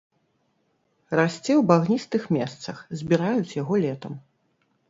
Расце 1.19 1.53
ў 1.57 1.61
багністых 1.71 2.25
месцах, 2.39 2.77
збіраюць 3.03 3.55
яго 3.61 3.73
летам. 3.85 4.13